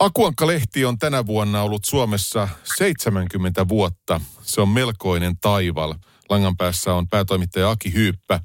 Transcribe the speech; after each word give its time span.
Akuankka-lehti 0.00 0.84
on 0.84 0.98
tänä 0.98 1.26
vuonna 1.26 1.62
ollut 1.62 1.84
Suomessa 1.84 2.48
70 2.76 3.68
vuotta. 3.68 4.20
Se 4.40 4.60
on 4.60 4.68
melkoinen 4.68 5.32
taival. 5.40 5.94
Langan 6.30 6.56
päässä 6.56 6.94
on 6.94 7.08
päätoimittaja 7.08 7.70
Aki 7.70 7.94
Hyyppä. 7.94 8.40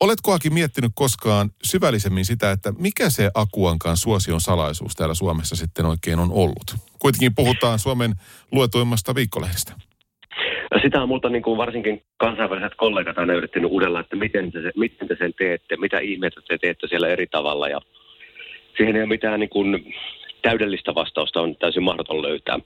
Oletko 0.00 0.32
Aki 0.32 0.50
miettinyt 0.50 0.90
koskaan 0.94 1.50
syvällisemmin 1.64 2.24
sitä, 2.24 2.50
että 2.50 2.72
mikä 2.78 3.10
se 3.10 3.30
Akuankan 3.34 3.96
suosion 3.96 4.40
salaisuus 4.40 4.94
täällä 4.94 5.14
Suomessa 5.14 5.56
sitten 5.56 5.86
oikein 5.86 6.18
on 6.18 6.30
ollut? 6.32 6.74
Kuitenkin 6.98 7.34
puhutaan 7.34 7.78
Suomen 7.78 8.12
luetuimmasta 8.52 9.14
viikkolehdestä. 9.14 9.72
Ja 10.70 10.80
sitä 10.82 11.02
on 11.02 11.08
multa 11.08 11.28
niin 11.28 11.42
kuin 11.42 11.58
varsinkin 11.58 12.02
kansainväliset 12.16 12.72
kollegat 12.76 13.18
aina 13.18 13.34
yrittänyt 13.34 13.70
uudella, 13.70 14.00
että 14.00 14.16
miten 14.16 14.52
te, 14.52 14.58
miten 14.76 15.08
te 15.08 15.16
sen 15.18 15.34
teette, 15.38 15.76
mitä 15.76 15.98
ihmeitä 15.98 16.40
te 16.40 16.58
teette 16.58 16.86
siellä 16.88 17.08
eri 17.08 17.26
tavalla. 17.26 17.68
Ja 17.68 17.80
siihen 18.76 18.96
ei 18.96 19.02
ole 19.02 19.08
mitään 19.08 19.40
niin 19.40 19.50
kuin 19.50 19.94
täydellistä 20.48 20.94
vastausta, 20.94 21.40
on 21.40 21.56
täysin 21.56 21.82
mahdoton 21.82 22.22
löytää. 22.22 22.58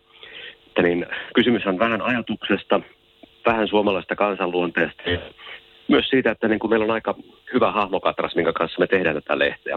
Että 0.67 0.83
niin, 0.83 1.07
kysymys 1.35 1.67
on 1.67 1.79
vähän 1.79 2.03
ajatuksesta, 2.03 2.81
vähän 3.47 3.69
suomalaista 3.69 4.17
kansanluonteesta 4.17 5.03
ja 5.11 5.19
myös 5.89 6.09
siitä, 6.09 6.31
että 6.31 6.49
niin 6.49 6.59
kuin 6.59 6.71
meillä 6.71 6.85
on 6.85 6.91
aika 6.91 7.15
hyvä 7.55 7.73
hahmokatras, 7.73 8.35
minkä 8.35 8.53
kanssa 8.53 8.81
me 8.81 8.87
tehdään 8.87 9.15
tätä 9.15 9.39
lehteä. 9.39 9.77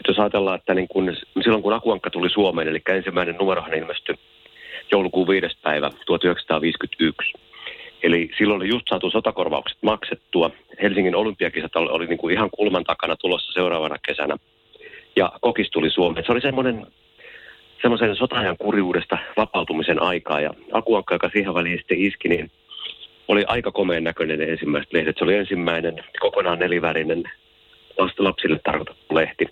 Et 0.00 0.06
jos 0.08 0.18
ajatellaan, 0.18 0.58
että 0.58 0.74
niin 0.74 0.88
kun, 0.88 1.16
silloin 1.42 1.62
kun 1.62 1.72
Akuankka 1.72 2.10
tuli 2.10 2.30
Suomeen, 2.30 2.68
eli 2.68 2.82
ensimmäinen 2.88 3.36
numerohan 3.36 3.74
ilmestyi 3.74 4.14
joulukuun 4.92 5.28
5. 5.28 5.58
päivä 5.62 5.90
1951. 6.06 7.32
Eli 8.02 8.30
silloin 8.38 8.60
oli 8.60 8.68
just 8.68 8.86
saatu 8.88 9.10
sotakorvaukset 9.10 9.78
maksettua. 9.82 10.50
Helsingin 10.82 11.16
olympiakisat 11.16 11.76
oli, 11.76 11.90
oli 11.90 12.06
niin 12.06 12.18
kuin 12.18 12.34
ihan 12.34 12.50
kulman 12.50 12.84
takana 12.84 13.16
tulossa 13.16 13.52
seuraavana 13.52 13.96
kesänä. 14.06 14.36
Ja 15.16 15.32
kokis 15.40 15.70
tuli 15.70 15.90
Suomeen. 15.90 16.26
Se 16.26 16.32
oli 16.32 16.40
semmoinen 16.40 16.86
semmoisen 17.82 18.16
sotajan 18.16 18.56
kurjuudesta 18.56 19.18
vapautumisen 19.36 20.02
aikaa. 20.02 20.40
Ja 20.40 20.50
Akuankka, 20.72 21.14
joka 21.14 21.28
siihen 21.28 21.54
väliin 21.54 21.78
sitten 21.78 22.00
iski, 22.00 22.28
niin 22.28 22.50
oli 23.28 23.44
aika 23.46 23.72
komeen 23.72 24.04
näköinen 24.04 24.38
ne 24.38 24.44
ensimmäiset 24.44 24.92
lehdet. 24.92 25.16
Se 25.18 25.24
oli 25.24 25.34
ensimmäinen 25.34 26.04
kokonaan 26.20 26.58
nelivärinen 26.58 27.22
lapsille 28.18 28.60
tarkoitettu 28.64 29.14
lehti. 29.14 29.46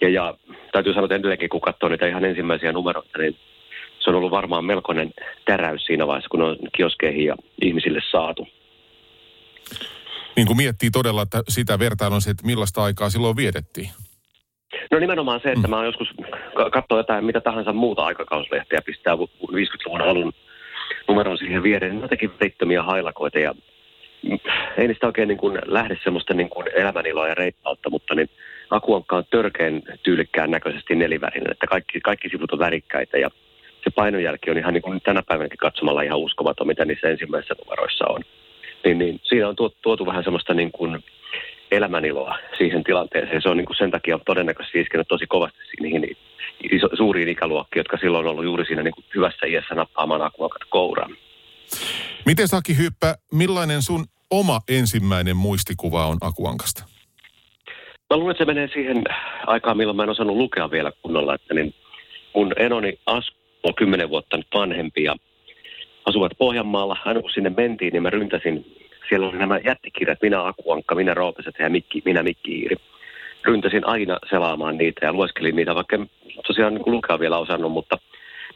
Ja, 0.00 0.08
ja 0.08 0.34
täytyy 0.72 0.92
sanoa, 0.92 1.04
että 1.04 1.14
edelleenkin 1.14 1.48
kun 1.48 1.60
katsoo 1.60 1.88
niitä 1.88 2.06
ihan 2.06 2.24
ensimmäisiä 2.24 2.72
numeroita, 2.72 3.18
niin 3.18 3.36
se 3.98 4.10
on 4.10 4.16
ollut 4.16 4.30
varmaan 4.30 4.64
melkoinen 4.64 5.12
täräys 5.44 5.84
siinä 5.84 6.06
vaiheessa, 6.06 6.28
kun 6.28 6.42
on 6.42 6.56
kioskeihin 6.76 7.24
ja 7.24 7.36
ihmisille 7.62 8.00
saatu. 8.10 8.48
Niin 10.36 10.46
kuin 10.46 10.56
miettii 10.56 10.90
todella, 10.90 11.22
että 11.22 11.42
sitä 11.48 11.78
vertailun 11.78 12.20
se, 12.20 12.30
että 12.30 12.46
millaista 12.46 12.84
aikaa 12.84 13.10
silloin 13.10 13.36
vietettiin. 13.36 13.90
No 14.90 14.98
nimenomaan 14.98 15.40
se, 15.40 15.48
että 15.52 15.68
mm. 15.68 15.70
mä 15.70 15.76
oon 15.76 15.86
joskus 15.86 16.08
katsoa 16.72 16.98
jotain 16.98 17.24
mitä 17.24 17.40
tahansa 17.40 17.72
muuta 17.72 18.04
aikakauslehtiä, 18.04 18.82
pistää 18.82 19.14
50-luvun 19.14 20.00
alun 20.00 20.32
numeron 21.08 21.38
siihen 21.38 21.62
viereen, 21.62 21.92
niin 21.92 22.02
jotenkin 22.02 22.32
veittömiä 22.40 22.82
hailakoita 22.82 23.38
ja 23.38 23.54
ei 24.76 24.88
niistä 24.88 25.06
oikein 25.06 25.28
niin 25.28 25.38
kuin 25.38 25.58
lähde 25.66 25.98
semmoista 26.04 26.34
niin 26.34 26.50
kuin 26.50 26.66
elämäniloa 26.74 27.28
ja 27.28 27.34
reippautta, 27.34 27.90
mutta 27.90 28.14
niin 28.14 28.30
Akuankka 28.70 29.16
on 29.16 29.24
törkeän 29.30 29.82
tyylikkään 30.02 30.50
näköisesti 30.50 30.94
nelivärinen, 30.94 31.50
että 31.50 31.66
kaikki, 31.66 32.00
kaikki 32.00 32.28
sivut 32.28 32.52
on 32.52 32.58
värikkäitä 32.58 33.18
ja 33.18 33.30
se 33.84 33.90
painonjälki 33.94 34.50
on 34.50 34.58
ihan 34.58 34.74
niin 34.74 34.82
kuin 34.82 35.00
tänä 35.00 35.22
päivänäkin 35.22 35.58
katsomalla 35.58 36.02
ihan 36.02 36.18
uskomaton, 36.18 36.66
mitä 36.66 36.84
niissä 36.84 37.08
ensimmäisissä 37.08 37.54
numeroissa 37.64 38.04
on. 38.08 38.20
Niin, 38.84 38.98
niin 38.98 39.20
siinä 39.22 39.48
on 39.48 39.56
tuotu, 39.56 39.76
tuotu 39.82 40.06
vähän 40.06 40.24
semmoista 40.24 40.54
niin 40.54 40.72
kuin 40.72 41.04
elämäniloa 41.70 42.38
siihen 42.58 42.84
tilanteeseen. 42.84 43.42
Se 43.42 43.48
on 43.48 43.56
niin 43.56 43.66
kuin 43.66 43.76
sen 43.76 43.90
takia 43.90 44.18
todennäköisesti 44.26 44.80
iskenyt 44.80 45.08
tosi 45.08 45.26
kovasti 45.26 45.58
niihin 45.80 46.16
iso, 46.72 46.88
suuriin 46.96 47.28
ikäluokkiin, 47.28 47.80
jotka 47.80 47.96
silloin 47.96 48.26
on 48.26 48.30
ollut 48.30 48.44
juuri 48.44 48.64
siinä 48.64 48.82
niin 48.82 48.94
kuin 48.94 49.04
hyvässä 49.14 49.46
iässä 49.46 49.74
nappaamaan 49.74 50.22
akuakat 50.22 50.62
kouraan. 50.70 51.16
Miten 52.26 52.48
Saki 52.48 52.78
Hyppä, 52.78 53.14
millainen 53.32 53.82
sun 53.82 54.04
oma 54.30 54.60
ensimmäinen 54.68 55.36
muistikuva 55.36 56.06
on 56.06 56.18
Akuankasta? 56.20 56.84
Mä 58.10 58.16
luulen, 58.16 58.30
että 58.30 58.44
se 58.44 58.52
menee 58.52 58.68
siihen 58.72 59.04
aikaan, 59.46 59.76
milloin 59.76 59.96
mä 59.96 60.02
en 60.02 60.08
osannut 60.08 60.36
lukea 60.36 60.70
vielä 60.70 60.92
kunnolla. 61.02 61.34
Että 61.34 61.54
niin 61.54 61.74
mun 62.34 62.52
enoni 62.56 62.98
Asku 63.06 63.36
on 63.62 63.74
kymmenen 63.74 64.10
vuotta 64.10 64.36
nyt 64.36 64.46
vanhempi 64.54 65.04
ja 65.04 65.16
asuvat 66.04 66.32
Pohjanmaalla. 66.38 66.96
Aina 67.04 67.20
kun 67.20 67.30
sinne 67.30 67.50
mentiin, 67.50 67.92
niin 67.92 68.02
mä 68.02 68.10
ryntäsin 68.10 68.76
siellä 69.10 69.28
oli 69.28 69.38
nämä 69.38 69.60
jättikirjat, 69.64 70.22
minä 70.22 70.46
Akuankka, 70.46 70.94
minä 70.94 71.14
Roopeset 71.14 71.54
ja 71.58 71.70
Mikki, 71.70 72.02
minä 72.04 72.22
Mikki 72.22 72.52
Iiri. 72.60 72.76
Ryntäsin 73.44 73.86
aina 73.86 74.18
selaamaan 74.30 74.78
niitä 74.78 75.06
ja 75.06 75.12
lueskelin 75.12 75.56
niitä, 75.56 75.74
vaikka 75.74 75.98
tosiaan 76.46 76.74
niin 76.74 76.82
lukea 76.86 77.18
vielä 77.18 77.38
osannut, 77.38 77.72
mutta 77.72 77.98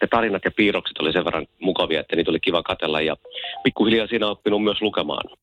ne 0.03 0.09
tarinat 0.11 0.45
ja 0.45 0.51
piirrokset 0.51 0.99
oli 0.99 1.13
sen 1.13 1.25
verran 1.25 1.47
mukavia, 1.61 2.01
että 2.01 2.17
niitä 2.17 2.31
oli 2.31 2.41
kiva 2.41 2.63
katella 2.63 3.01
ja 3.01 3.17
pikkuhiljaa 3.65 4.07
siinä 4.07 4.27
oppinut 4.27 4.63
myös 4.63 4.83
lukemaan 4.83 5.39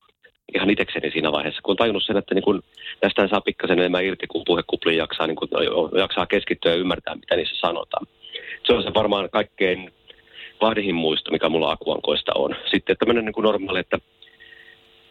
ihan 0.55 0.69
itsekseni 0.69 1.11
siinä 1.11 1.31
vaiheessa, 1.31 1.61
kun 1.61 1.73
on 1.73 1.77
tajunnut 1.77 2.03
sen, 2.03 2.17
että 2.17 2.35
niin 2.35 2.43
kun 2.43 2.63
tästä 2.99 3.27
saa 3.27 3.41
pikkasen 3.41 3.79
enemmän 3.79 4.05
irti, 4.05 4.27
kun 4.27 4.43
puhekuplin 4.45 4.97
jaksaa, 4.97 5.27
niin 5.27 5.35
kun 5.35 5.49
jaksaa 5.97 6.25
keskittyä 6.25 6.71
ja 6.71 6.77
ymmärtää, 6.77 7.15
mitä 7.15 7.35
niissä 7.35 7.55
sanotaan. 7.55 8.07
Se 8.63 8.73
on 8.73 8.83
se 8.83 8.93
varmaan 8.93 9.29
kaikkein 9.29 9.91
vahdihin 10.61 10.95
muisto, 10.95 11.31
mikä 11.31 11.49
mulla 11.49 11.71
akuankoista 11.71 12.31
on. 12.35 12.55
Sitten 12.71 12.95
tämmöinen 12.97 13.25
niin 13.25 13.43
normaali, 13.43 13.79
että 13.79 13.97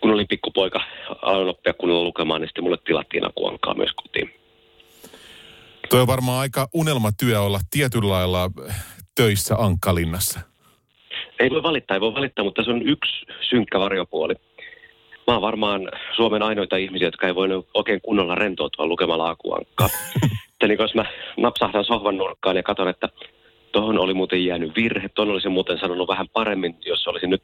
kun 0.01 0.11
olin 0.11 0.29
pikkupoika, 0.29 0.81
aloin 1.23 1.49
oppia 1.49 1.73
kunnolla 1.73 2.05
lukemaan, 2.05 2.41
niin 2.41 2.49
sitten 2.49 2.65
mulle 2.65 2.79
tilattiin 2.85 3.27
akuankaa 3.27 3.75
myös 3.75 3.91
kotiin. 3.93 4.35
Tuo 5.91 6.01
on 6.01 6.07
varmaan 6.07 6.41
aika 6.41 6.69
unelmatyö 6.75 7.41
olla 7.41 7.61
tietyllä 7.71 8.09
lailla 8.09 8.51
töissä 9.15 9.55
Ankkalinnassa. 9.59 10.41
Ei 11.41 11.51
voi 11.51 11.63
valittaa, 11.63 11.95
ei 11.95 12.01
voi 12.01 12.15
valittaa, 12.15 12.45
mutta 12.45 12.65
se 12.65 12.71
on 12.71 12.89
yksi 12.89 13.27
synkkä 13.51 13.79
varjopuoli. 13.79 14.35
Mä 15.27 15.35
oon 15.35 15.43
varmaan 15.43 15.89
Suomen 16.17 16.43
ainoita 16.43 16.77
ihmisiä, 16.77 17.07
jotka 17.07 17.27
ei 17.27 17.35
voinut 17.35 17.69
oikein 17.75 18.01
kunnolla 18.01 18.35
rentoutua 18.35 18.87
lukemalla 18.87 19.29
akuankkaa. 19.29 19.89
että 20.53 20.67
niin 20.67 20.79
jos 20.79 20.95
mä 20.95 21.05
napsahdan 21.37 21.85
sohvan 21.85 22.17
nurkkaan 22.17 22.57
ja 22.57 22.63
katson, 22.63 22.89
että 22.89 23.09
tuohon 23.73 23.99
oli 23.99 24.15
muuten 24.15 24.45
jäänyt 24.45 24.77
virhe, 24.77 25.09
tuon 25.09 25.31
olisin 25.31 25.53
muuten 25.53 25.79
sanonut 25.79 26.09
vähän 26.09 26.29
paremmin, 26.29 26.77
jos 26.87 27.07
olisin 27.07 27.31
nyt 27.31 27.43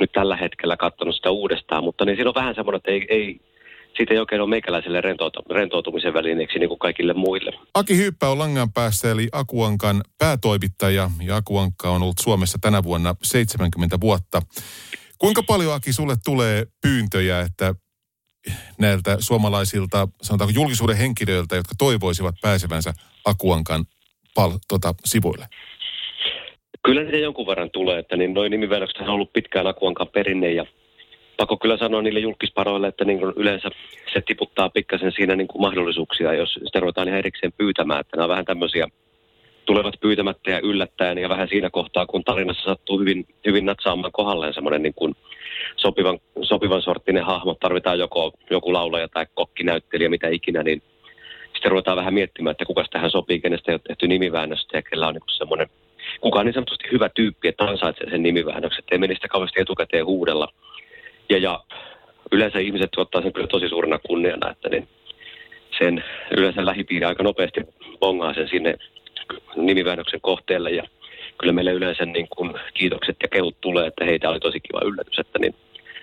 nyt 0.00 0.12
tällä 0.12 0.36
hetkellä 0.36 0.76
katsonut 0.76 1.16
sitä 1.16 1.30
uudestaan, 1.30 1.84
mutta 1.84 2.04
niin 2.04 2.16
siinä 2.16 2.30
on 2.30 2.34
vähän 2.34 2.54
semmoinen, 2.54 2.76
että 2.76 2.90
ei, 2.90 3.06
ei 3.08 3.40
siitä 3.96 4.14
ei 4.14 4.20
oikein 4.20 4.40
ole 4.40 4.50
meikäläiselle 4.50 5.00
rentoutumisen 5.50 6.14
välineeksi 6.14 6.58
niin 6.58 6.68
kuin 6.68 6.78
kaikille 6.78 7.12
muille. 7.12 7.52
Aki 7.74 7.96
Hyyppä 7.96 8.28
on 8.28 8.38
Langan 8.38 8.72
päässä, 8.72 9.10
eli 9.10 9.28
Akuankan 9.32 10.02
päätoimittaja, 10.18 11.10
ja 11.22 11.36
Akuankka 11.36 11.90
on 11.90 12.02
ollut 12.02 12.18
Suomessa 12.20 12.58
tänä 12.60 12.82
vuonna 12.82 13.14
70 13.22 14.00
vuotta. 14.00 14.42
Kuinka 15.18 15.42
paljon, 15.42 15.74
Aki, 15.74 15.92
sulle 15.92 16.16
tulee 16.24 16.66
pyyntöjä, 16.82 17.40
että 17.40 17.74
näiltä 18.78 19.16
suomalaisilta, 19.20 20.08
sanotaanko 20.22 20.52
julkisuuden 20.54 20.96
henkilöiltä, 20.96 21.56
jotka 21.56 21.74
toivoisivat 21.78 22.34
pääsevänsä 22.42 22.94
Akuankan 23.24 23.84
pal, 24.34 24.58
tota, 24.68 24.94
sivuille? 25.04 25.48
Kyllä 26.84 27.02
niitä 27.02 27.16
jonkun 27.16 27.46
verran 27.46 27.70
tulee, 27.70 27.98
että 27.98 28.16
niin 28.16 28.34
noin 28.34 28.50
nimiväännökset 28.50 29.00
on 29.00 29.08
ollut 29.14 29.32
pitkään 29.32 29.66
Akuankan 29.66 30.08
perinne 30.08 30.52
ja 30.52 30.66
pakko 31.36 31.56
kyllä 31.56 31.76
sanoa 31.76 32.02
niille 32.02 32.20
julkisparoille, 32.20 32.86
että 32.86 33.04
niin 33.04 33.20
yleensä 33.36 33.70
se 34.12 34.20
tiputtaa 34.20 34.70
pikkasen 34.70 35.12
siinä 35.12 35.36
niin 35.36 35.48
kuin 35.48 35.62
mahdollisuuksia, 35.62 36.34
jos 36.34 36.52
sitä 36.52 36.80
ruvetaan 36.80 37.08
ihan 37.08 37.18
erikseen 37.18 37.52
pyytämään, 37.52 38.00
että 38.00 38.16
nämä 38.16 38.24
on 38.24 38.30
vähän 38.30 38.44
tämmöisiä 38.44 38.88
tulevat 39.66 39.94
pyytämättä 40.00 40.50
ja 40.50 40.60
yllättäen 40.60 41.18
ja 41.18 41.28
vähän 41.28 41.48
siinä 41.48 41.70
kohtaa, 41.70 42.06
kun 42.06 42.24
tarinassa 42.24 42.64
sattuu 42.64 42.98
hyvin, 42.98 43.26
hyvin 43.46 43.66
natsaamaan 43.66 44.12
kohdalleen 44.12 44.54
semmoinen 44.54 44.82
niin 44.82 44.94
kuin 44.94 45.14
sopivan, 45.76 46.18
sopivan 46.42 46.82
sorttinen 46.82 47.24
hahmo, 47.24 47.54
tarvitaan 47.54 47.98
joko 47.98 48.32
joku 48.50 48.72
laulaja 48.72 49.08
tai 49.08 49.26
kokkinäyttelijä, 49.34 50.08
mitä 50.08 50.28
ikinä, 50.28 50.62
niin 50.62 50.82
sitten 51.52 51.70
ruvetaan 51.70 51.96
vähän 51.96 52.14
miettimään, 52.14 52.52
että 52.52 52.64
kuka 52.64 52.84
tähän 52.90 53.10
sopii, 53.10 53.40
kenestä 53.40 53.72
ei 53.72 53.74
ole 53.74 53.80
tehty 53.88 54.08
nimiväännöstä 54.08 54.78
ja 54.78 54.82
kellä 54.82 55.06
on 55.06 55.14
niin 55.14 55.22
semmoinen 55.38 55.68
kuka 56.20 56.38
on 56.38 56.46
niin 56.46 56.54
sanotusti 56.54 56.88
hyvä 56.92 57.08
tyyppi, 57.08 57.48
että 57.48 57.64
ansaitsee 57.64 58.10
sen 58.10 58.22
nimiväännöksen, 58.22 58.78
ettei 58.78 58.98
meni 58.98 59.14
sitä 59.14 59.28
kauheasti 59.28 59.60
etukäteen 59.60 60.06
huudella. 60.06 60.48
Ja, 61.30 61.38
ja 61.38 61.64
yleensä 62.32 62.58
ihmiset 62.58 62.90
ottaa 62.96 63.22
sen 63.22 63.32
kyllä 63.32 63.46
tosi 63.46 63.68
suurena 63.68 63.98
kunniana, 63.98 64.50
että 64.50 64.68
niin 64.68 64.88
sen 65.78 66.04
yleensä 66.36 66.66
lähipiiri 66.66 67.04
aika 67.04 67.22
nopeasti 67.22 67.60
bongaa 68.00 68.34
sen 68.34 68.48
sinne 68.48 68.76
nimiväännöksen 69.56 70.20
kohteelle 70.20 70.70
ja 70.70 70.82
kyllä 71.38 71.52
meille 71.52 71.72
yleensä 71.72 72.04
niin 72.04 72.28
kuin 72.36 72.54
kiitokset 72.74 73.16
ja 73.22 73.28
kehut 73.28 73.60
tulee, 73.60 73.86
että 73.86 74.04
heitä 74.04 74.30
oli 74.30 74.40
tosi 74.40 74.60
kiva 74.60 74.80
yllätys, 74.84 75.18
että 75.18 75.38
niin 75.38 75.54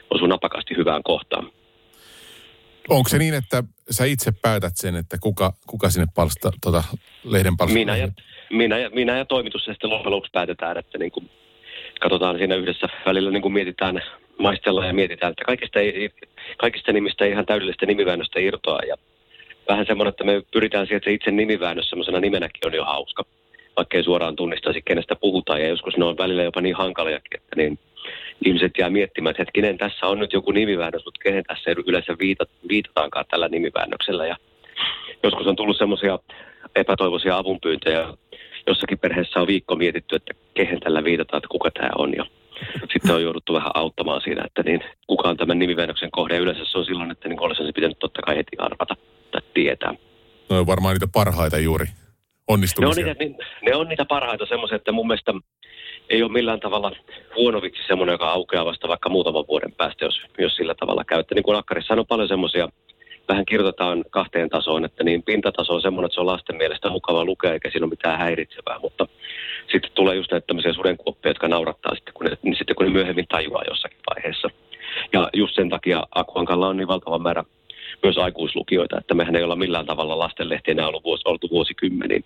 osui 0.10 0.28
napakasti 0.28 0.78
hyvään 0.78 1.04
kohtaan. 1.04 1.52
Onko 2.90 3.10
se 3.10 3.18
niin, 3.18 3.34
että 3.34 3.64
sä 3.90 4.06
itse 4.06 4.32
päätät 4.42 4.74
sen, 4.76 4.96
että 4.96 5.18
kuka, 5.22 5.54
kuka 5.68 5.90
sinne 5.90 6.08
palsta, 6.16 6.52
tota, 6.62 6.84
lehden 7.24 7.58
palsta? 7.58 7.74
Minä 7.74 7.98
ja, 7.98 8.08
minä 8.52 8.78
ja, 8.78 8.90
minä 8.90 9.18
ja 9.18 9.26
toimitus 9.26 9.68
ja 9.68 9.74
sitten 9.74 9.90
loppujen 9.90 10.12
lopuksi 10.12 10.32
päätetään, 10.32 10.78
että 10.78 10.98
niin 10.98 11.12
kuin 11.12 11.30
katsotaan 12.00 12.38
siinä 12.38 12.56
yhdessä 12.56 12.88
välillä 13.06 13.32
niin 13.32 13.42
kuin 13.42 13.54
mietitään, 13.54 14.02
maistellaan 14.38 14.88
ja 14.88 14.94
mietitään, 14.94 15.32
että 15.32 15.46
kaikista, 15.46 15.80
ei, 15.80 16.10
kaikista 16.58 16.94
nimistä 16.94 17.26
ei 17.26 17.32
ihan 17.32 17.46
täydellistä 17.46 17.86
nimiväännöstä 17.86 18.40
irtoa 18.40 18.80
ja 18.88 18.96
vähän 19.70 19.86
semmoinen, 19.86 20.10
että 20.10 20.24
me 20.24 20.42
pyritään 20.54 20.86
siihen, 20.86 20.98
että 20.98 21.10
se 21.10 21.14
itse 21.14 21.32
nimiväännös 21.32 21.90
semmoisena 21.90 22.20
nimenäkin 22.20 22.68
on 22.68 22.74
jo 22.74 22.86
hauska. 22.86 23.26
Vaikka 23.78 23.98
ei 23.98 24.04
suoraan 24.04 24.36
tunnistaisi, 24.36 24.82
kenestä 24.86 25.16
puhutaan. 25.16 25.62
Ja 25.62 25.68
joskus 25.68 25.98
ne 25.98 26.06
on 26.06 26.18
välillä 26.18 26.44
jopa 26.44 26.62
niin 26.62 26.76
hankaliakin, 26.76 27.42
että 27.42 27.56
niin 27.56 27.80
ihmiset 28.46 28.72
jää 28.78 28.90
miettimään, 28.90 29.32
että 29.32 29.42
hetkinen, 29.42 29.78
tässä 29.78 30.08
on 30.08 30.20
nyt 30.20 30.34
joku 30.34 30.52
nimiväännös, 30.52 31.06
mutta 31.06 31.20
kenen 31.24 31.44
tässä 31.44 31.72
yleensä 31.88 32.16
viitat, 32.20 32.50
viitataankaan 32.70 33.26
tällä 33.30 33.48
nimiväännöksellä. 33.48 34.26
Ja 34.26 34.36
joskus 35.24 35.48
on 35.48 35.56
tullut 35.56 35.78
semmoisia 35.78 36.20
epätoivoisia 36.76 37.38
avunpyyntöjä. 37.38 38.08
Jossakin 38.68 39.00
perheessä 39.00 39.40
on 39.40 39.48
viikko 39.48 39.76
mietitty, 39.76 40.16
että 40.16 40.34
kehen 40.54 40.80
tällä 40.80 41.04
viitataan, 41.04 41.38
että 41.38 41.48
kuka 41.48 41.72
tämä 41.72 41.90
on. 41.98 42.14
Ja 42.16 42.26
sitten 42.94 43.16
on 43.16 43.24
jouduttu 43.24 43.54
vähän 43.54 43.72
auttamaan 43.74 44.22
siinä, 44.22 44.44
että 44.46 44.64
niin, 44.64 44.84
kuka 45.08 45.30
on 45.30 45.38
tämän 45.38 45.60
nimiväännöksen 45.60 46.12
kohde. 46.12 46.38
Yleensä 46.38 46.66
se 46.66 46.78
on 46.78 46.86
silloin, 46.86 47.12
että 47.12 47.30
niin 47.30 47.42
olisi 47.42 47.66
se 47.66 47.72
pitänyt 47.76 48.00
totta 48.00 48.22
kai 48.22 48.36
heti 48.36 48.58
arvata 48.58 48.96
tai 49.32 49.42
tietää. 49.54 49.94
No 50.50 50.60
on 50.60 50.68
varmaan 50.68 50.94
niitä 50.96 51.08
parhaita 51.14 51.58
juuri 51.58 51.86
onnistumisia. 52.48 53.06
Ne 53.06 53.12
on 53.12 53.18
niitä, 53.20 53.44
ne 53.62 53.76
on 53.76 53.90
niitä 53.90 54.06
parhaita 54.06 54.46
semmoisia, 54.46 54.76
että 54.76 54.92
mun 54.92 55.08
mielestä 55.08 55.34
ei 56.10 56.24
ole 56.24 56.32
millään 56.32 56.60
tavalla 56.60 56.92
huono 57.36 57.62
vitsi 57.62 57.82
semmoinen, 57.88 58.14
joka 58.14 58.32
aukeaa 58.32 58.66
vasta 58.66 58.88
vaikka 58.88 59.10
muutaman 59.10 59.48
vuoden 59.48 59.74
päästä, 59.78 60.06
jos, 60.06 60.22
jos 60.38 60.56
sillä 60.56 60.76
tavalla 60.80 61.04
käyttää. 61.04 61.36
Niin 61.36 61.44
kuin 61.44 61.58
Akkarissa 61.58 61.94
on 61.94 62.08
paljon 62.08 62.28
semmoisia, 62.28 62.70
vähän 63.32 63.46
kirjoitetaan 63.46 64.04
kahteen 64.10 64.50
tasoon, 64.50 64.86
että 64.86 65.04
niin 65.04 65.24
pintataso 65.24 65.74
on 65.74 65.82
semmoinen, 65.82 66.06
että 66.06 66.16
se 66.16 66.22
on 66.22 66.28
lasten 66.28 66.56
mielestä 66.56 66.90
mukava 66.90 67.26
lukea, 67.26 67.54
eikä 67.54 67.70
siinä 67.72 67.86
ole 67.86 67.90
mitään 67.90 68.20
häiritsevää, 68.20 68.80
mutta 68.80 69.08
sitten 69.72 69.92
tulee 69.94 70.16
just 70.16 70.32
näitä 70.32 70.48
tämmöisiä 70.48 70.74
sudenkuoppia, 70.74 71.30
jotka 71.30 71.48
naurattaa 71.48 71.96
sitten, 71.96 72.14
kun 72.14 72.26
ne, 72.26 72.38
niin 72.44 72.56
sitten 72.56 72.76
kun 72.76 72.86
ne 72.86 72.92
myöhemmin 72.92 73.28
tajuaa 73.28 73.64
jossakin 73.68 74.00
vaiheessa. 74.10 74.48
Ja 75.14 75.30
just 75.34 75.56
sen 75.56 75.70
takia 75.70 76.04
Akuankalla 76.16 76.68
on 76.68 76.78
niin 76.78 76.88
valtava 76.88 77.20
määrä 77.20 77.44
myös 78.04 78.18
aikuislukijoita, 78.18 78.98
että 78.98 79.14
mehän 79.14 79.36
ei 79.36 79.44
olla 79.44 79.56
millään 79.56 79.86
tavalla 79.86 80.20
lastenlehti 80.20 80.72
enää 80.72 80.88
ollut 80.88 81.04
vuosi, 81.04 81.22
oltu 81.26 81.48
vuosikymmeniin. 81.52 82.26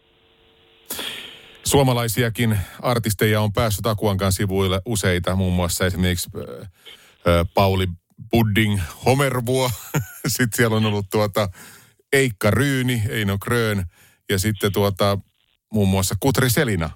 Suomalaisiakin 1.65 2.57
artisteja 2.81 3.41
on 3.41 3.53
päässyt 3.53 3.85
Akuankan 3.85 4.31
sivuille 4.31 4.81
useita, 4.85 5.35
muun 5.35 5.53
muassa 5.53 5.85
esimerkiksi 5.85 6.29
Pauli 7.53 7.85
Budding 8.31 8.79
Homervuo. 9.05 9.69
sitten 10.27 10.57
siellä 10.57 10.75
on 10.75 10.85
ollut 10.85 11.05
tuota 11.11 11.47
Eikka 12.13 12.51
Ryyni, 12.51 13.01
Eino 13.09 13.37
Krön 13.37 13.83
ja 14.29 14.39
sitten 14.39 14.73
tuota 14.73 15.17
muun 15.73 15.89
muassa 15.89 16.15
Kutri 16.19 16.49
Selina. 16.49 16.89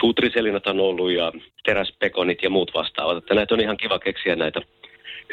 Kutri 0.00 0.30
Selinat 0.30 0.66
on 0.66 0.80
ollut 0.80 1.12
ja 1.12 1.32
teräspekonit 1.64 2.42
ja 2.42 2.50
muut 2.50 2.70
vastaavat. 2.74 3.16
Että 3.16 3.34
näitä 3.34 3.54
on 3.54 3.60
ihan 3.60 3.76
kiva 3.76 3.98
keksiä 3.98 4.36
näitä 4.36 4.60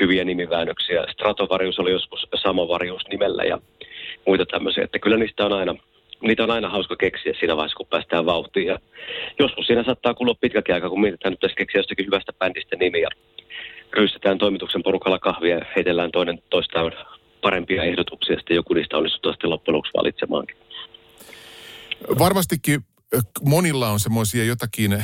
hyviä 0.02 0.24
nimiväännöksiä. 0.24 1.06
Stratovarius 1.12 1.80
oli 1.80 1.92
joskus 1.92 2.28
Samovarius 2.36 3.02
nimellä 3.10 3.44
ja 3.44 3.60
muita 4.28 4.46
tämmöisiä. 4.46 4.84
Että 4.84 5.00
kyllä 5.00 5.18
niistä 5.18 5.46
on 5.46 5.54
aina, 5.54 5.76
niitä 6.22 6.44
on 6.44 6.52
aina 6.52 6.70
hauska 6.70 6.96
keksiä 6.96 7.34
siinä 7.40 7.56
vaiheessa, 7.56 7.78
kun 7.78 7.88
päästään 7.88 8.26
vauhtiin. 8.26 8.68
Ja 8.68 8.80
joskus 9.40 9.68
siinä 9.68 9.84
saattaa 9.84 10.14
kulua 10.14 10.36
pitkäkin 10.42 10.76
aika, 10.76 10.90
kun 10.90 11.02
mietitään 11.02 11.32
nyt 11.32 11.40
tässä 11.40 11.56
keksiä 11.56 11.80
jostakin 11.80 12.06
hyvästä 12.06 12.34
bändistä 12.34 12.76
nimiä. 12.76 13.10
Ryystetään 13.94 14.38
toimituksen 14.38 14.84
porukalla 14.84 15.20
kahvia 15.20 15.56
ja 15.56 15.66
heitellään 15.76 16.12
toinen 16.12 16.44
toistaan 16.50 16.92
parempia 17.42 17.84
ehdotuksia, 17.84 18.36
sitten 18.36 18.56
joku 18.56 18.74
niistä 18.74 18.98
onnistuu 18.98 19.32
sitten 19.32 19.50
loppujen 19.50 19.76
lopuksi 19.76 19.94
valitsemaankin. 19.98 20.58
Varmastikin 22.20 22.82
monilla 23.42 23.90
on 23.90 24.00
semmoisia 24.00 24.44
jotakin 24.44 25.04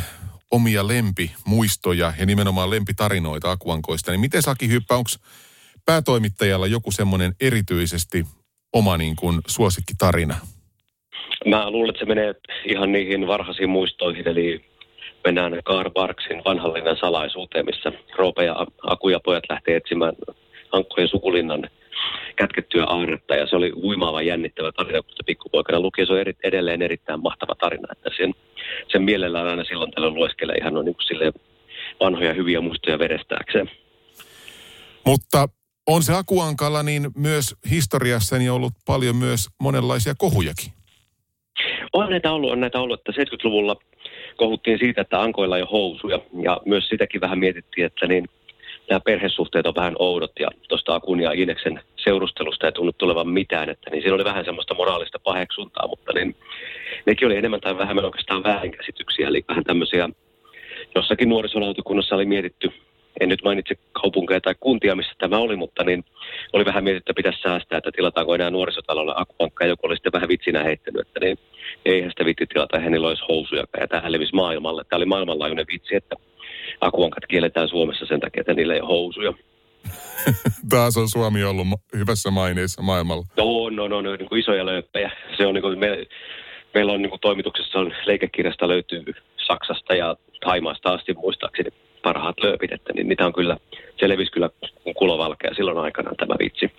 omia 0.52 0.88
lempimuistoja 0.88 2.14
ja 2.20 2.26
nimenomaan 2.26 2.70
lempitarinoita 2.70 3.52
akuankoista. 3.52 4.12
Niin 4.12 4.22
miten 4.22 4.42
Saki 4.42 4.70
Hyppä, 4.70 4.96
onko 4.96 5.10
päätoimittajalla 5.86 6.68
joku 6.68 6.92
semmoinen 6.92 7.34
erityisesti 7.42 8.26
oma 8.74 8.98
niin 8.98 9.16
kuin 9.16 9.42
suosikkitarina? 9.48 10.36
Mä 11.46 11.72
luulen, 11.72 11.90
että 11.90 12.00
se 12.00 12.06
menee 12.06 12.36
ihan 12.66 12.92
niihin 12.92 13.28
varhaisiin 13.28 13.70
muistoihin, 13.70 14.28
eli 14.28 14.71
mennään 15.24 15.60
Karl 15.64 15.90
Barksin 15.90 16.42
vanhallinen 16.46 16.98
salaisuuteen, 16.98 17.66
missä 17.66 17.92
Roope 18.16 18.46
ja 18.46 18.56
Aku 18.88 19.10
ja 19.10 19.20
pojat 19.20 19.44
lähtee 19.50 19.76
etsimään 19.76 20.14
Ankkojen 20.72 21.10
sukulinnan 21.10 21.70
kätkettyä 22.36 22.86
aarretta 22.86 23.36
ja 23.36 23.48
se 23.48 23.56
oli 23.56 23.74
uimaava 23.84 24.22
jännittävä 24.22 24.72
tarina, 24.72 25.02
kun 25.02 25.12
se 25.16 25.24
pikkupoikana 25.26 25.80
luki. 25.80 26.06
Se 26.06 26.14
on 26.14 26.20
eri, 26.20 26.34
edelleen 26.44 26.82
erittäin 26.82 27.22
mahtava 27.24 27.56
tarina, 27.56 27.88
että 27.92 28.10
sen, 28.18 28.34
sen 28.92 29.04
mielellään 29.04 29.48
aina 29.48 29.64
silloin 29.64 29.92
tällöin 29.92 30.14
lueskelee 30.14 30.56
ihan 30.56 30.78
on 30.78 30.86
niin 30.86 30.96
sille 31.08 31.34
vanhoja 32.00 32.34
hyviä 32.34 32.62
muistoja 32.62 33.00
vedestääkseen. 33.00 33.72
Mutta 35.06 35.48
on 35.88 36.04
se 36.04 36.14
Akuankalla 36.14 36.84
niin 36.84 37.10
myös 37.18 37.56
historiassani 37.72 38.50
ollut 38.50 38.74
paljon 38.86 39.16
myös 39.16 39.48
monenlaisia 39.62 40.14
kohujakin. 40.18 40.72
On 41.94 42.10
näitä 42.10 42.32
ollut, 42.32 42.52
on 42.52 42.60
näitä 42.60 42.80
ollut, 42.80 43.00
että 43.00 43.22
70-luvulla 43.22 43.76
kohuttiin 44.42 44.80
siitä, 44.80 45.02
että 45.02 45.22
Ankoilla 45.22 45.58
ei 45.58 45.62
ole 45.62 45.70
housuja. 45.72 46.20
Ja 46.44 46.62
myös 46.66 46.88
sitäkin 46.88 47.22
vähän 47.22 47.40
mietittiin, 47.40 47.86
että 47.86 48.08
niin– 48.08 48.26
nämä 48.90 49.00
perhesuhteet 49.00 49.66
on 49.66 49.76
vähän 49.76 49.96
oudot 50.00 50.32
ja 50.40 50.50
tuosta 50.70 50.96
Akun 50.96 51.20
ja 51.20 51.32
Ineksen 51.32 51.82
seurustelusta 51.96 52.66
ei 52.66 52.72
tunnu 52.72 52.92
tulevan 52.98 53.30
mitään, 53.30 53.70
että 53.70 53.90
niin 53.90 54.02
siinä 54.02 54.16
oli 54.16 54.24
vähän 54.24 54.46
semmoista 54.46 54.74
moraalista 54.74 55.20
paheksuntaa, 55.24 55.88
mutta 55.88 56.14
niin, 56.14 56.36
nekin 57.06 57.26
oli 57.26 57.38
enemmän 57.38 57.62
tai 57.62 57.78
vähemmän 57.78 58.06
oikeastaan 58.06 58.44
väärinkäsityksiä, 58.44 59.28
eli 59.28 59.46
vähän 59.48 59.64
tämmöisiä, 59.64 60.10
jossakin 60.96 61.30
nuorisolautakunnassa 61.30 62.16
oli 62.16 62.26
mietitty, 62.26 62.72
en 63.20 63.30
nyt 63.30 63.44
mainitse 63.44 63.76
kaupunkeja 63.92 64.42
tai 64.42 64.56
kuntia, 64.60 64.96
missä 64.96 65.12
tämä 65.18 65.38
oli, 65.38 65.56
mutta 65.56 65.84
niin 65.84 66.06
oli 66.54 66.66
vähän 66.66 66.84
mietitty, 66.84 67.12
että 67.12 67.18
pitäisi 67.18 67.42
säästää, 67.42 67.78
että 67.78 67.92
tilataanko 67.96 68.36
enää 68.36 68.50
nuorisotalolle 68.50 69.14
akupankka, 69.16 69.66
joku 69.66 69.88
oli 69.88 69.96
sitten 69.96 70.12
vähän 70.12 70.30
vitsinä 70.30 70.64
heittänyt, 70.64 71.08
että 71.08 71.20
niin 71.20 71.40
eihän 71.86 72.12
sitä 72.12 72.26
vitti 72.26 72.46
tilata, 72.48 72.78
eihän 72.78 72.92
niillä 72.92 73.08
olisi 73.08 73.24
housuja, 73.30 73.64
ja 73.80 73.88
tähän 73.88 74.12
levisi 74.12 74.36
maailmalle. 74.36 74.84
Tämä 74.84 74.98
oli 74.98 75.06
maailmanlaajuinen 75.06 75.66
vitsi, 75.72 75.96
että 75.96 76.16
akuankat 76.82 77.26
kielletään 77.26 77.70
Suomessa 77.70 78.06
sen 78.06 78.20
takia, 78.20 78.42
että 78.42 78.54
niillä 78.54 78.74
ei 78.74 78.82
ole 78.82 78.88
housuja. 78.88 79.34
Taas 80.70 80.98
on 80.98 81.10
Suomi 81.10 81.44
ollut 81.44 81.68
hyvässä 81.98 82.32
maineessa 82.32 82.82
maailmalla. 82.82 83.24
No, 83.38 83.70
no, 83.70 83.88
no, 83.88 84.02
no 84.02 84.16
niin 84.16 84.30
kuin 84.30 84.40
isoja 84.40 84.66
löyppejä. 84.66 85.12
Se 85.38 85.48
on 85.48 85.54
niin 85.54 85.62
kuin, 85.62 85.80
me, 85.80 86.06
meillä 86.74 86.92
on 86.92 87.02
niin 87.02 87.10
kuin 87.10 87.20
toimituksessa 87.20 87.80
on 87.80 87.94
leikekirjasta 88.06 88.68
löytyy 88.68 89.04
Saksasta 89.48 89.96
ja 89.96 90.16
Taimaasta 90.46 90.94
asti 90.94 91.14
muistaakseni 91.14 91.70
parhaat 92.04 92.36
lööpit, 92.44 92.72
että 92.72 92.94
niin 92.94 93.08
niitä 93.08 93.26
on 93.26 93.34
kyllä, 93.34 93.58
se 94.00 94.10
levisi 94.10 94.32
kyllä 94.32 94.50
kulovalkea 94.98 95.54
silloin 95.54 95.78
aikana 95.78 96.12
tämä 96.18 96.36
vitsi. 96.40 96.72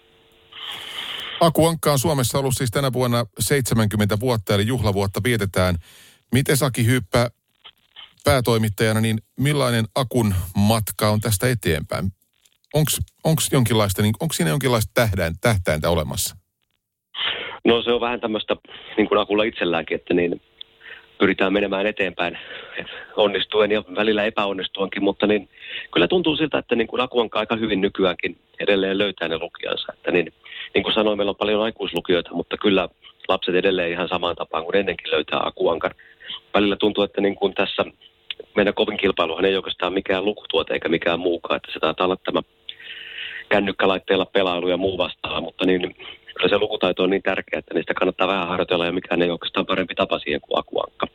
Akuankka 1.40 1.92
on 1.92 1.98
Suomessa 1.98 2.38
ollut 2.38 2.54
siis 2.56 2.70
tänä 2.70 2.92
vuonna 2.92 3.24
70 3.38 4.20
vuotta, 4.20 4.54
eli 4.54 4.66
juhlavuotta 4.66 5.20
vietetään. 5.24 5.74
Miten 6.32 6.56
Saki 6.56 6.86
Hyyppä 6.86 7.30
päätoimittajana, 8.24 9.00
niin 9.00 9.18
millainen 9.40 9.84
Akun 9.94 10.34
matka 10.56 11.08
on 11.08 11.20
tästä 11.20 11.48
eteenpäin? 11.48 12.12
Onko 13.24 13.42
jonkinlaista, 13.52 14.02
niin 14.02 14.14
onko 14.20 14.32
siinä 14.32 14.50
jonkinlaista 14.50 14.90
tähdään, 14.94 15.34
tähtäintä 15.40 15.90
olemassa? 15.90 16.36
No 17.64 17.82
se 17.82 17.92
on 17.92 18.00
vähän 18.00 18.20
tämmöistä, 18.20 18.56
niin 18.96 19.08
kuin 19.08 19.20
Akulla 19.20 19.44
itselläänkin, 19.44 19.94
että 19.94 20.14
niin 20.14 20.42
pyritään 21.22 21.52
menemään 21.52 21.86
eteenpäin 21.86 22.38
onnistuen 23.16 23.70
ja 23.70 23.84
välillä 23.96 24.24
epäonnistuankin, 24.24 25.04
mutta 25.04 25.26
niin 25.26 25.48
kyllä 25.92 26.08
tuntuu 26.08 26.36
siltä, 26.36 26.58
että 26.58 26.74
niin 26.74 26.86
kuin 26.86 27.00
Aku 27.00 27.20
on 27.20 27.28
aika 27.32 27.56
hyvin 27.56 27.80
nykyäänkin 27.80 28.36
edelleen 28.60 28.98
löytää 28.98 29.28
ne 29.28 29.38
lukijansa. 29.38 29.92
Että 29.92 30.10
niin, 30.10 30.32
niin 30.74 30.82
kuin 30.82 30.94
sanoin, 30.94 31.18
meillä 31.18 31.30
on 31.30 31.36
paljon 31.36 31.62
aikuislukijoita, 31.62 32.30
mutta 32.32 32.56
kyllä 32.56 32.88
lapset 33.28 33.54
edelleen 33.54 33.90
ihan 33.90 34.08
samaan 34.08 34.36
tapaan 34.36 34.64
kuin 34.64 34.76
ennenkin 34.76 35.10
löytää 35.12 35.40
Akuankan. 35.42 35.94
Välillä 36.54 36.76
tuntuu, 36.76 37.04
että 37.04 37.20
niin 37.20 37.36
kuin 37.36 37.54
tässä 37.54 37.84
meidän 38.56 38.74
kovin 38.74 38.96
kilpailuhan 38.96 39.44
ei 39.44 39.56
oikeastaan 39.56 39.92
mikään 39.92 40.24
lukutuote 40.24 40.74
eikä 40.74 40.88
mikään 40.88 41.20
muukaan, 41.20 41.56
että 41.56 41.72
se 41.72 41.80
taitaa 41.80 42.04
olla 42.04 42.16
tämä 42.16 42.40
kännykkälaitteella 43.48 44.26
pelailu 44.26 44.68
ja 44.68 44.76
muu 44.76 44.98
vastaava, 44.98 45.40
mutta 45.40 45.66
niin 45.66 45.96
kyllä 46.34 46.48
se 46.48 46.58
lukutaito 46.58 47.02
on 47.02 47.10
niin 47.10 47.22
tärkeä, 47.22 47.58
että 47.58 47.74
niistä 47.74 47.94
kannattaa 47.94 48.28
vähän 48.28 48.48
harjoitella 48.48 48.86
ja 48.86 48.92
mikään 48.92 49.22
ei 49.22 49.30
oikeastaan 49.30 49.66
parempi 49.66 49.94
tapa 49.94 50.18
siihen 50.18 50.40
kuin 50.40 50.58
akuankka. 50.58 51.06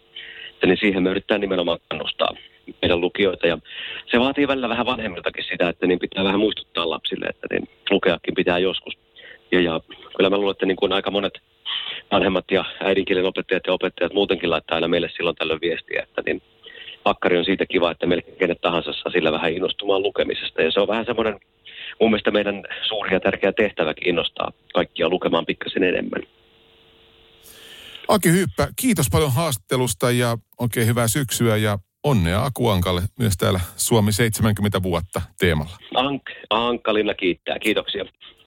Että 0.53 0.67
niin 0.67 0.77
siihen 0.77 1.03
me 1.03 1.09
yritetään 1.09 1.41
nimenomaan 1.41 1.79
kannustaa 1.89 2.35
meidän 2.81 3.01
lukijoita 3.01 3.47
ja 3.47 3.57
se 4.11 4.19
vaatii 4.19 4.47
välillä 4.47 4.69
vähän 4.69 4.85
vanhemmiltakin 4.85 5.43
sitä, 5.43 5.69
että 5.69 5.87
niin 5.87 5.99
pitää 5.99 6.23
vähän 6.23 6.39
muistuttaa 6.39 6.89
lapsille, 6.89 7.25
että 7.25 7.47
niin 7.51 7.69
lukeakin 7.89 8.33
pitää 8.35 8.59
joskus. 8.59 8.97
Ja, 9.51 9.61
ja 9.61 9.81
kyllä 10.17 10.29
mä 10.29 10.37
luulen, 10.37 10.51
että 10.51 10.65
niin 10.65 10.77
kuin 10.77 10.93
aika 10.93 11.11
monet 11.11 11.33
vanhemmat 12.11 12.45
ja 12.51 12.65
äidinkielen 12.79 13.25
opettajat 13.25 13.63
ja 13.67 13.73
opettajat 13.73 14.13
muutenkin 14.13 14.49
laittaa 14.49 14.75
aina 14.75 14.87
meille 14.87 15.09
silloin 15.09 15.35
tällöin 15.35 15.61
viestiä, 15.61 16.03
että 16.03 16.21
niin 16.25 16.41
pakkari 17.03 17.37
on 17.37 17.45
siitä 17.45 17.65
kiva, 17.65 17.91
että 17.91 18.05
melkein 18.05 18.37
kenet 18.37 18.61
tahansa 18.61 18.93
saa 18.93 19.11
sillä 19.11 19.31
vähän 19.31 19.53
innostumaan 19.53 20.03
lukemisesta. 20.03 20.61
Ja 20.61 20.71
se 20.71 20.79
on 20.79 20.87
vähän 20.87 21.05
semmoinen 21.05 21.39
mun 22.01 22.09
mielestä 22.09 22.31
meidän 22.31 22.63
suuri 22.87 23.13
ja 23.13 23.19
tärkeä 23.19 23.53
tehtäväkin 23.53 24.09
innostaa 24.09 24.51
kaikkia 24.73 25.09
lukemaan 25.09 25.45
pikkasen 25.45 25.83
enemmän. 25.83 26.23
Aki 28.07 28.29
Hyyppä, 28.31 28.67
kiitos 28.81 29.07
paljon 29.11 29.33
haastattelusta 29.33 30.11
ja 30.11 30.37
oikein 30.59 30.87
hyvää 30.87 31.07
syksyä 31.07 31.57
ja 31.57 31.79
onnea 32.03 32.45
Akuankalle 32.45 33.01
myös 33.19 33.33
täällä 33.37 33.59
Suomi 33.75 34.11
70 34.11 34.83
vuotta 34.83 35.21
teemalla. 35.39 35.77
Ank, 35.95 36.21
Ankkalinna 36.49 37.13
kiittää, 37.13 37.59
kiitoksia. 37.59 38.05